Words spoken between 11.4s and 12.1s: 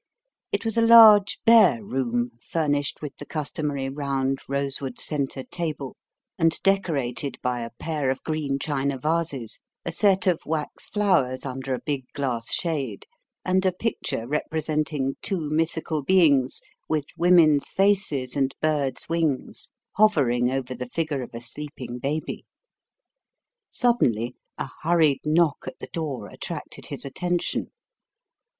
under a big